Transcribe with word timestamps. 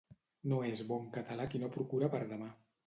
No 0.53 0.61
és 0.69 0.81
bon 0.93 1.05
català 1.19 1.47
qui 1.53 1.65
no 1.65 1.73
procura 1.79 2.13
per 2.17 2.25
demà. 2.35 2.55